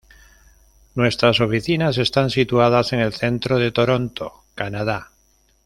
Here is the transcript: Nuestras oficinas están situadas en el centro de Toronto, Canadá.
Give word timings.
Nuestras 0.95 1.41
oficinas 1.41 1.99
están 1.99 2.31
situadas 2.31 2.91
en 2.91 3.01
el 3.01 3.13
centro 3.13 3.59
de 3.59 3.71
Toronto, 3.71 4.45
Canadá. 4.55 5.11